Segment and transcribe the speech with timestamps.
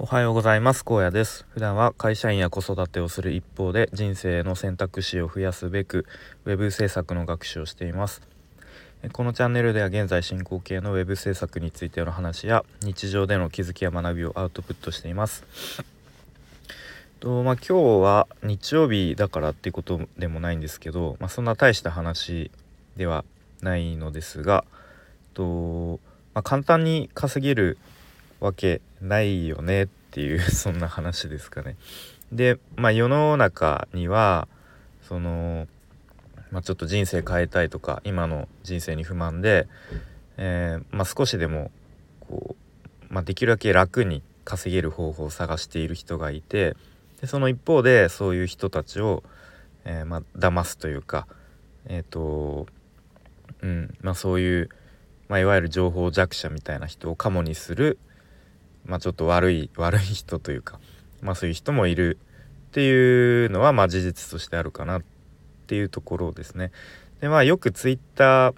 [0.00, 0.84] おはようございます。
[0.84, 1.44] 高野です。
[1.50, 6.06] 普段は会社員や子育てをする一方で人生の選択肢を増やすべく
[6.44, 8.22] ウェブ制作の学習をしています。
[9.12, 15.42] このチャンネルでは現在進行形のウェブ制作についての話や日常での気づきや学びをアウトプットしています。
[17.18, 22.52] とまあ、今日は日曜日だからっていうことでもないんですけど、まあ、そんな大した話
[22.96, 23.24] では
[23.62, 24.64] ないのですが
[25.34, 25.98] と、
[26.34, 27.78] まあ、簡単に稼げる
[28.40, 31.76] わけないよねっていう そんな話ですかね。
[32.32, 34.48] で、まあ、世の中には
[35.02, 35.66] その、
[36.50, 39.66] まあ、ちょっと人生変えたいとか今の人生に不満で、
[40.36, 41.70] えー、まあ、少しでも
[42.20, 42.56] こ
[43.10, 46.76] う、まできるだけ楽に稼げる方法を探している人がいて
[47.20, 49.22] でその一方でそういう人たちを、
[49.84, 51.26] えー、ま騙すというか
[51.86, 52.66] えっ、と
[53.62, 54.68] うんま、そういう、
[55.28, 57.98] ま、いわゆる情報弱者みたいな人をカモにする
[58.88, 60.80] まあ、ちょっと悪い 悪い人というか、
[61.20, 62.18] まあ、そういう人もいる
[62.68, 65.02] っていうのはまあ事実としてあるかなっ
[65.66, 66.72] ていうところですね。
[67.20, 68.54] でまあよくツイッター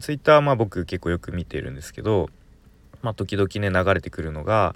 [0.00, 2.30] ツイッターはまあ僕結構よく見てるんですけど、
[3.02, 4.74] まあ、時々ね流れてくるのが、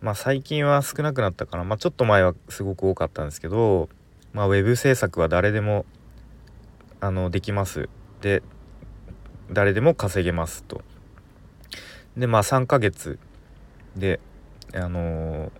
[0.00, 3.88] まあ、最近は少なくなったかな、まあ、ちょっと前はすごく多かったんですけど、
[4.32, 5.86] まあ、ウェブ制作は誰でも
[7.00, 7.88] あのできます
[8.20, 8.42] で
[9.50, 10.82] 誰でも稼げますと。
[12.16, 13.18] でまあ3ヶ月
[13.96, 14.20] で
[14.74, 15.50] あの、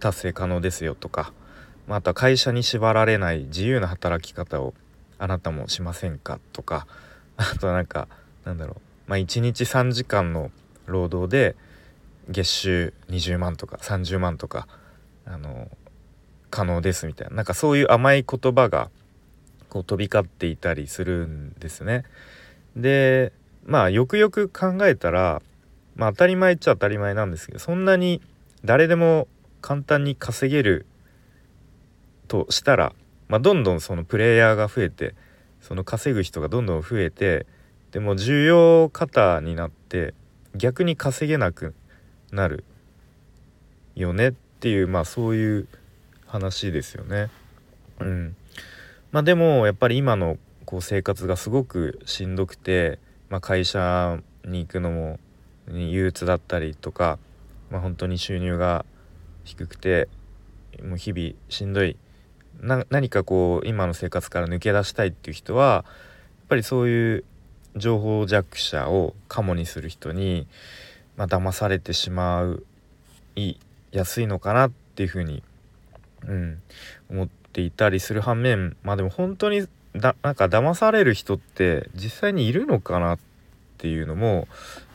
[0.00, 1.32] 達成可能ですよとか
[1.86, 4.74] また会社に縛られない自由な働き方を
[5.18, 6.86] あなたもしませんかとか
[7.36, 8.08] あとなんか
[8.44, 10.50] なんだろうまあ1日3時間の
[10.86, 11.56] 労働で
[12.28, 14.66] 月収20万とか30万とか
[15.24, 15.68] あの
[16.50, 18.90] 可能ですみたいななんかそういう甘い言葉が
[19.68, 22.04] こう飛び交っていたりするんですね。
[22.76, 23.32] で
[23.64, 25.42] まあよくよく考えたら
[25.96, 28.22] まあ当たり前っちゃ当たり前なんですけどそんなに
[28.64, 29.28] 誰でも
[29.60, 30.86] 簡単に稼げる
[32.28, 32.92] としたら、
[33.28, 35.14] まあ、どんどんそのプレイヤーが増えて
[35.60, 37.46] その稼ぐ人がどんどん増えて
[37.90, 40.14] でも重要方になって
[40.54, 41.74] 逆に稼げなく
[42.30, 42.64] なる
[43.94, 45.68] よねっていうまあそういう
[46.26, 47.30] 話ですよね。
[48.00, 48.36] うん、
[49.12, 52.98] まあでもやっぱり今のこう生活がすごくしんどくて、
[53.30, 55.18] まあ、会社に行くのも
[55.68, 57.18] 憂鬱だったりとか、
[57.70, 58.84] まあ、本当に収入が
[59.44, 60.08] 低くて
[60.82, 61.96] もう日々しんどい。
[62.62, 65.84] 何かこう今の生活から抜け出したいっていう人はやっ
[66.48, 67.24] ぱりそういう
[67.76, 70.46] 情報弱者をカモにする人に、
[71.18, 72.64] まあ、騙されてしまう
[73.36, 73.56] い
[73.92, 75.42] 安いのかなっていうふうに、
[76.26, 76.62] うん、
[77.10, 83.18] 思っていたりする反面まあでも本当にだなんか騙される人って実際にいるのかなっ
[83.78, 84.48] ていうのも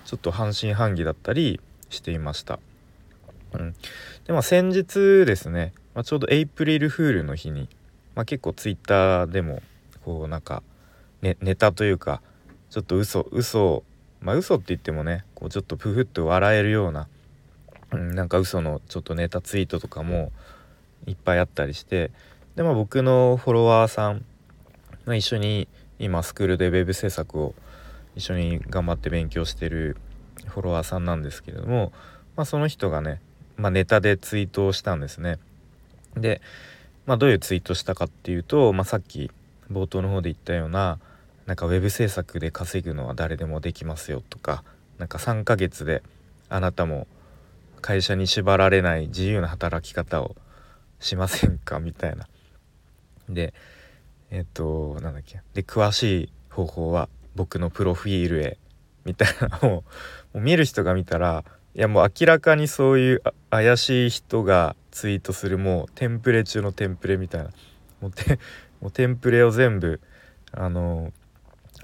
[0.06, 2.60] ちょっと半信半疑だったりしていました。
[3.54, 3.76] うん、
[4.26, 7.68] でまあ先日ですね、まあ、ちょうどエイプリルフールの日に、
[8.16, 9.62] まあ、結構ツイッターでも
[10.06, 10.64] こうなんか、
[11.22, 12.22] ね、ネタというか
[12.70, 13.84] ちょっと嘘嘘
[14.22, 17.08] まあ嘘って言ってもねこうちょっとプフッと笑えるような、
[17.92, 20.32] うん、なんか嘘のちょっとネタツイートとかも
[21.08, 22.12] いっぱいあったりして
[22.56, 24.24] でまあ僕のフォロワーさん、
[25.06, 25.68] まあ、一緒に
[26.00, 27.56] 今スクールでウェブ制作を
[28.16, 29.98] 一緒に頑張って勉強してる
[30.48, 31.92] フォロワーさんなんですけれども、
[32.36, 33.22] まあ、その人がね、
[33.58, 35.38] まあ、ネタでツイートをしたんですね。
[36.16, 36.42] で、
[37.06, 39.32] まあ、どういうツイートしたかっていうと、まあ、さっき
[39.72, 41.00] 冒頭の方で言ったような
[41.46, 44.64] なんかウェブ制作で稼ぐのは誰でもできますよとか
[45.00, 46.04] なんか3ヶ月で
[46.50, 47.08] あなたも
[47.82, 50.36] 会社に縛られない自由な働き方を
[51.00, 52.28] しませんかみたいな。
[53.28, 53.54] で
[54.30, 58.58] えっ、となんだっけで詳しい方法は僕のプロフィールへ
[59.06, 59.84] みたいなのをも
[60.36, 61.44] う見る人が見たら
[61.74, 67.50] いやもう明らかにそういう怪しい人がツイートするもうテンプレ中のテンプレみたいな。
[68.02, 68.40] もうテ
[68.82, 70.02] もうテンプレを全部
[70.52, 71.14] あの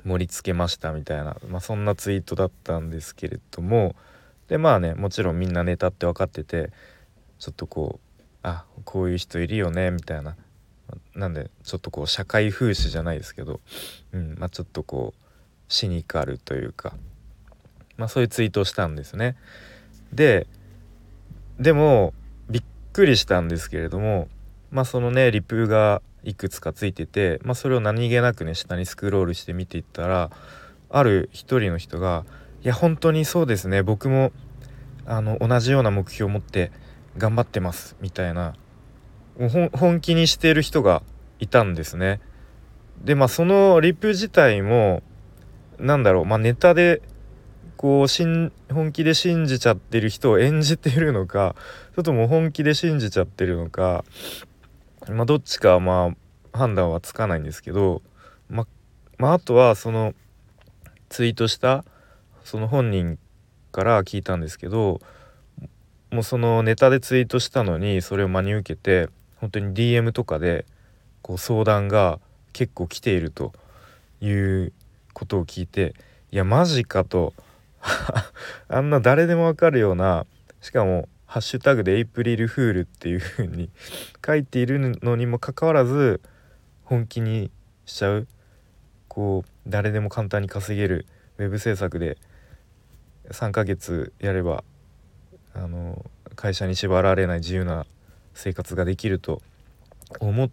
[0.04, 3.96] 盛り付けましたみたいな、まあ、そんなツイートだったんですけれども。
[4.48, 6.72] でまあねもちろんみんなネタって分かってて
[7.38, 10.36] ちょっとこうあこういう人いるよねみたいな。
[11.16, 13.60] なんでちょっとこう社会風刺じゃないですけど、
[14.14, 15.27] うんまあ、ちょっとこう
[15.68, 16.94] シニカルというか、
[17.98, 19.36] まあ、そういうツイートをしたんですね。
[20.14, 20.48] で
[21.60, 22.14] でも
[22.50, 24.28] びっくりしたんですけれども
[24.72, 30.30] まあそのねリプがいくつかついてて、まあ、それを何気なくね下にスクロールして見ていったら
[30.90, 32.26] ある一人の人が
[32.64, 34.32] 「いや本当にそうですね僕も
[35.06, 36.72] あの同じような目標を持って
[37.18, 38.56] 頑張ってます」みたいな
[39.74, 41.04] 本気にしている人が
[41.40, 42.20] いたんですね。
[43.04, 45.04] でまあそのリプ自体も
[45.80, 47.02] なんだろう、まあ、ネタで
[47.78, 51.56] こうしん本気で信じちゃってる人を演じてるのか
[51.92, 54.04] それともう本気で信じちゃってるのか
[55.08, 56.16] まあどっちかま
[56.54, 58.02] あ判断はつかないんですけど
[58.50, 58.68] ま
[59.18, 60.16] まああとはその
[61.10, 61.86] ツイートした
[62.44, 63.20] その本人
[63.72, 65.00] から聞いたんですけど
[66.12, 70.66] もうそのネタでツイートしたのにそれを真に受けて本当に DM とかで
[71.22, 72.20] こう相談が
[72.54, 73.54] 結構来ていると
[74.22, 74.74] いう
[75.18, 75.96] ことを聞いて
[76.32, 77.34] いやマジかと。
[78.68, 80.28] あんな誰でもわかるような
[80.62, 83.72] しかもハッシュタグでエイプリルフールっていう風に
[84.24, 86.22] 書いているのにもかかわらず
[86.84, 87.50] 本気に
[87.86, 88.28] しちゃう。
[89.08, 91.08] こう誰でも簡単に稼げる。
[91.40, 92.18] ウェブ制作で
[93.30, 94.64] 3ヶ月やれば
[95.54, 96.06] あの
[96.36, 97.86] 会社に縛られない自由な
[98.34, 99.42] 生活ができると
[100.20, 100.50] 思っ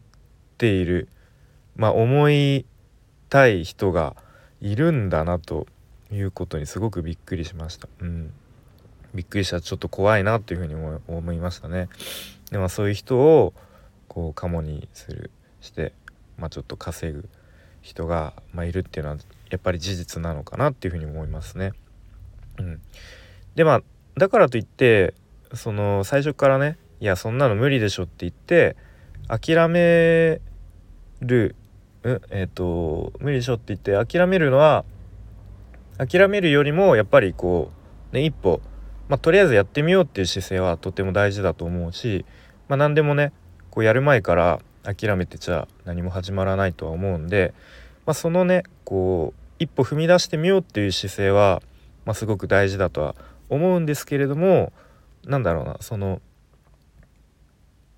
[0.56, 1.08] ている。
[1.76, 2.64] まあ思い
[3.28, 4.16] たい人が
[4.64, 5.66] いるんだなと
[6.10, 7.86] いうことにすごくびっくりしました。
[8.00, 8.32] うん
[9.14, 10.74] びっくりしたちょっと怖いなというふうに
[11.06, 11.88] 思いましたね。
[12.50, 13.52] でまあそういう人を
[14.08, 15.30] こうカモにする
[15.60, 15.92] して、
[16.38, 17.28] まあ、ちょっと稼ぐ
[17.82, 19.18] 人が、まあ、いるっていうのは
[19.50, 21.72] やっぱり事実なのかなっていうふうに思いますね。
[22.58, 22.80] うん、
[23.54, 23.82] でまあ
[24.16, 25.12] だからといって
[25.52, 28.76] その最初からねいやそんなの無理でしょって言って
[29.28, 30.40] 諦め
[31.20, 31.54] る
[32.04, 34.84] うんえっ、ー、と無理でしょって言って諦めるのは
[35.98, 37.70] 諦めるよりもやっぱりこ
[38.12, 38.60] うね一歩
[39.08, 42.24] まあ、とりあえずやってみようっていう姿勢はとても大事だと思うし、
[42.68, 43.32] まあ、何でもね
[43.70, 47.54] こうやる前から諦めてちゃ何も始まらないとは思うんで、
[48.06, 51.62] まあ、そのねこう一歩踏み出してみようっていう姿勢は、
[52.04, 53.14] まあ、すごく大事だとは
[53.50, 54.72] 思うんですけれども
[55.26, 56.20] なんだろうなその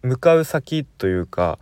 [0.02, 1.58] 向かう先というか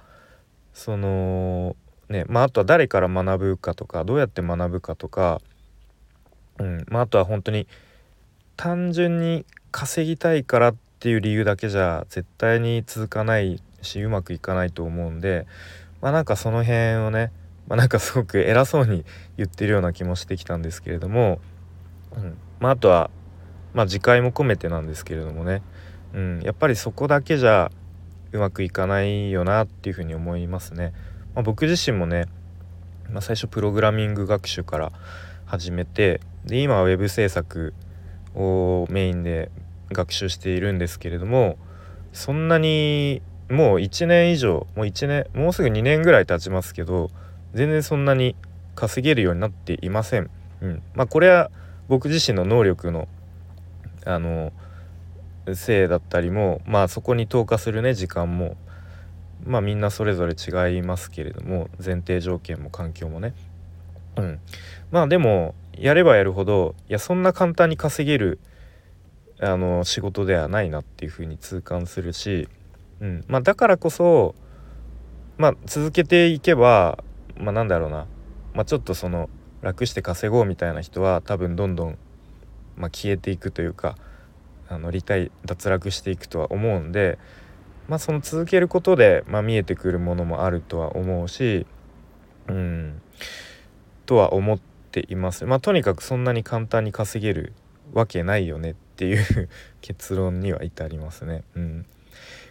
[0.73, 1.76] その
[2.08, 5.40] ねまああとは誰から学ぶかとかどうやって学ぶかとか、
[6.58, 7.66] うんまあ、あとは本当に
[8.56, 15.46] 単純に稼ぎたいからっていう理由だけじゃ絶対に続かないしうまくいかないと思うんで
[16.00, 17.32] まあなんかその辺をね
[17.68, 19.04] まあ、なんかすごく偉そうに
[19.36, 21.40] 言ってるような気もしてきたんですけれども、
[22.16, 23.10] うんまあ、あとは、
[23.72, 25.62] まあ、次回も込めてなんですけれどもね、
[26.12, 27.70] うん、やっぱりそこだけじゃ
[28.32, 30.92] うまくいかないよなっていうふうに思いますね。
[31.34, 32.26] まあ、僕自身もね、
[33.10, 34.92] まあ、最初プログラミング学習から
[35.46, 37.75] 始めてで今はウェブ制作
[38.34, 39.50] をメインで
[39.90, 41.58] 学習しているんですけれども
[42.12, 47.10] そんなにもう1年以上もう1年もうすぐ2年ぐらい経ちますけど
[47.52, 48.37] 全然そんなに
[48.75, 50.30] 稼げるようになっていません。
[50.60, 51.50] うん、まあこれは
[51.88, 53.08] 僕自身の能力の
[54.04, 54.52] あの
[55.54, 58.56] せいだったりもまあそこに投下するね時間も
[59.44, 63.35] まあみんなそれぞれ違いますけれども前提条件も環境もね。
[64.17, 64.41] うん、
[64.91, 68.38] まあでもやればやるほどいやそんな簡単に稼げる
[69.41, 72.49] あの仕事ではないなっていうふうに痛感するし、
[73.00, 73.25] うん。
[73.29, 74.35] まあ、だからこそ、
[75.37, 77.02] まあ、続けていけば、
[77.37, 78.06] まあ、なんだろうな、
[78.55, 79.29] まあ、ちょっとその
[79.61, 81.99] 楽して稼ごうみたいな人は多分どんどん、
[82.76, 83.97] まあ、消えていくというか
[84.69, 87.19] あの離退脱落していくとは思うんで、
[87.88, 91.66] まあ、その続けることで、まあ、見えてくるものもあるとは思うし、
[92.48, 93.02] うん、
[94.06, 94.75] とは思って。
[95.02, 95.44] います。
[95.44, 97.52] まあ、とにかくそんなに簡単に稼げる
[97.92, 99.48] わけないよねっていう
[99.81, 101.42] 結論には至りますね。
[101.56, 101.86] うん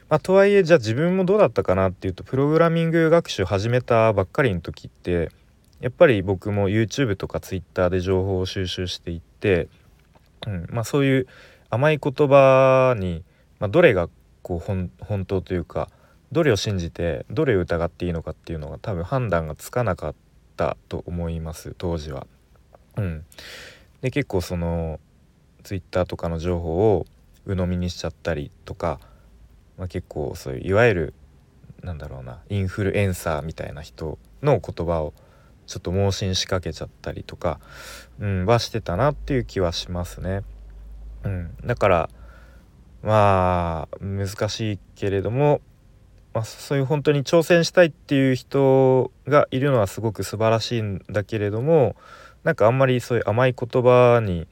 [0.10, 5.30] まあ、とはいえじゃあ自分もどうだったかなっていうとプログラミング学習始めたばっかりの時って
[5.80, 9.70] やっぱり僕も YouTube とか Twitter で情報を収集していって、
[10.46, 11.28] うんまあ、そういう
[11.70, 13.24] 甘い言葉に、
[13.60, 14.10] まあ、どれが
[14.44, 15.90] こう本当というか
[16.32, 20.16] どれを信じてどれを疑っていいのかっていうのが多分判断がつかなかっ
[20.58, 22.28] たと思います当時は。
[22.98, 23.26] うん、
[24.02, 25.00] で結構その
[25.64, 27.06] Twitter とかの情報を
[27.46, 29.00] 鵜呑みにしちゃったりとか、
[29.78, 31.14] まあ、結構そういういわゆる
[31.82, 35.14] なんだろうなインフルエンサーみたいな人の言葉を
[35.66, 37.60] ちょっと盲信しかけちゃったりとか、
[38.20, 40.44] うん、はしてたなっていう気はしますね。
[41.24, 42.10] うん、だから
[43.04, 45.62] まあ難しいけれども、
[46.34, 51.96] まあ、そういう本当に挑戦したいっていう人がいるのはすごく素晴らしいんだけれども
[52.44, 54.48] なんかあんまりそういう甘い言葉に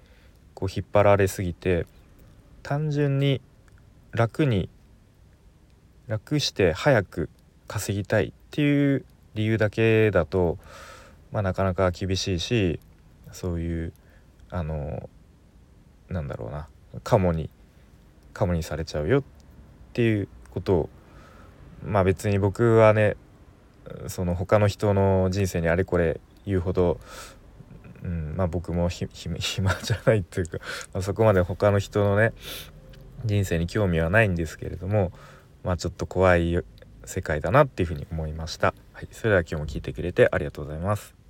[0.54, 1.88] こう引っ張られすぎて
[2.62, 3.42] 単純に
[4.12, 4.70] 楽に
[6.08, 7.30] 楽して早く
[7.68, 10.58] 稼ぎたいっていう理由だけだと、
[11.32, 12.82] まあ、なかなか厳しいし
[13.32, 13.94] そういう
[14.50, 15.10] あの
[16.10, 16.68] なんだろうな
[17.06, 17.50] カモに
[18.34, 19.24] カモにされちゃうよっ
[19.94, 20.90] ていうことを
[21.86, 23.18] まあ別に僕はね
[24.08, 27.00] その他の人の人生にあれこれ言うほど
[28.04, 30.58] うんまあ、僕も 暇じゃないっていうか、
[30.94, 32.34] まあ、そこまで他の人のね
[33.26, 35.12] 人生に興味はないんですけれども
[35.64, 36.64] まあちょっと怖い
[37.06, 38.74] 世界だなっていうふうに思いました。
[38.94, 41.21] はい、それでは今日も聞いてくれてありがとうございます。